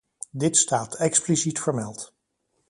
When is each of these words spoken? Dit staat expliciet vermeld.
Dit 0.31 0.57
staat 0.57 0.95
expliciet 0.95 1.59
vermeld. 1.59 2.13